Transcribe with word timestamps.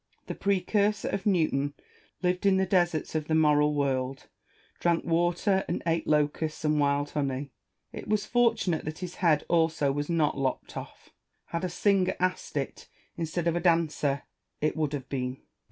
The 0.25 0.33
precursor 0.33 1.09
of 1.09 1.27
Newton 1.27 1.75
lived 2.23 2.47
in 2.47 2.57
the 2.57 2.65
deserts 2.65 3.13
of 3.13 3.27
the 3.27 3.35
moral 3.35 3.75
world, 3.75 4.29
drank 4.79 5.05
water, 5.05 5.63
and 5.67 5.83
ate 5.85 6.07
locusts 6.07 6.65
and 6.65 6.79
wild 6.79 7.11
honey. 7.11 7.51
It 7.93 8.07
was 8.07 8.25
for 8.25 8.53
tunate 8.55 8.83
that 8.85 8.97
his 9.05 9.17
head 9.17 9.43
also 9.47 9.91
was 9.91 10.09
not 10.09 10.35
lopped 10.39 10.75
off: 10.75 11.11
had 11.49 11.63
a 11.63 11.69
singer 11.69 12.15
asked 12.19 12.57
it, 12.57 12.87
instead 13.15 13.45
of 13.45 13.55
a 13.55 13.59
dancer, 13.59 14.23
it 14.59 14.75
would 14.75 14.93
have 14.93 15.07
been. 15.07 15.33
Salomon. 15.35 15.43